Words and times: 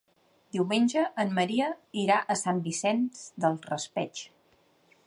Diumenge 0.55 1.03
en 1.23 1.35
Maria 1.35 1.67
irà 2.05 2.17
a 2.23 2.39
Sant 2.45 2.63
Vicent 2.71 3.05
del 3.47 3.61
Raspeig. 3.71 4.27